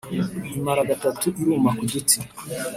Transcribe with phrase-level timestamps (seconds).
[0.57, 2.17] imara gatatu iruma ku duti!